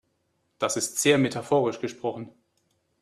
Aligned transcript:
Das 0.57 0.77
ist 0.77 0.97
sehr 0.97 1.19
metaphorisch 1.19 1.79
gesprochen. 1.79 2.31